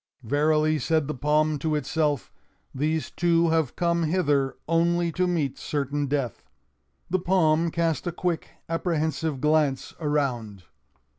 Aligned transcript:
"Verily," 0.23 0.79
said 0.79 1.07
the 1.07 1.13
palm 1.13 1.59
to 1.59 1.75
itself, 1.75 2.31
"these 2.73 3.11
two 3.11 3.49
have 3.49 3.75
come 3.75 4.01
hither 4.05 4.57
only 4.67 5.11
to 5.11 5.27
meet 5.27 5.59
certain 5.59 6.07
death." 6.07 6.49
The 7.11 7.19
palm 7.19 7.69
cast 7.69 8.07
a 8.07 8.11
quick, 8.11 8.49
apprehensive 8.67 9.39
glance 9.39 9.93
around. 9.99 10.63